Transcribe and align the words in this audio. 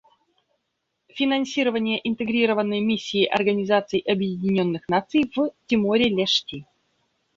Финансирование 1.13 2.01
Интегрированной 2.03 2.79
миссии 2.79 3.23
Организации 3.23 4.01
Объединенных 4.09 4.89
Наций 4.89 5.31
в 5.35 5.51
Тиморе-Лешти. 5.67 6.65